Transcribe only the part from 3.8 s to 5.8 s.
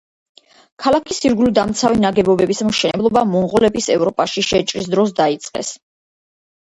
ევროპაში შეჭრის დროს დაიწყეს.